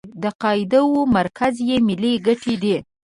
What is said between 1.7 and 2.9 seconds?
ملي ګټې دي.